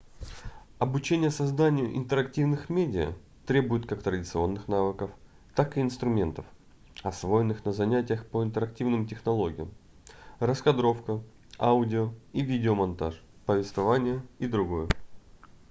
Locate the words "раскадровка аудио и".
10.39-12.41